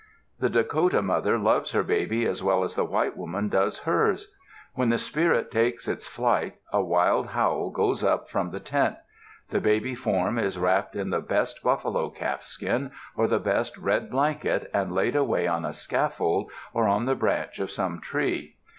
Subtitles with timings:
[0.39, 4.33] The Dakota mother loves her baby as well as the white woman does hers.
[4.73, 8.95] When the spirit takes its flight a wild howl goes up from the tent.
[9.49, 14.71] The baby form is wrapped in the best buffalo calfskin, or the best red blanket,
[14.73, 18.55] and laid away on a scaffold or on the branch of some tree.